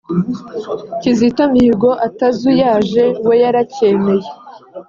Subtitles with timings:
[1.01, 4.27] Kizito Mihigo atazuyaje we yaracyemeye